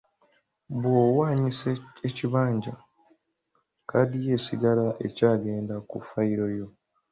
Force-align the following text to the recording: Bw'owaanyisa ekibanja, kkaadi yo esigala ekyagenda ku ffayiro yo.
Bw'owaanyisa 0.79 1.67
ekibanja, 2.07 2.73
kkaadi 3.81 4.17
yo 4.25 4.29
esigala 4.37 4.85
ekyagenda 5.07 5.75
ku 5.89 5.97
ffayiro 6.03 6.45
yo. 6.57 6.67